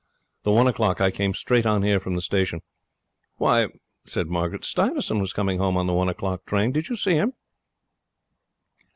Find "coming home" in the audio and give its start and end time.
5.31-5.77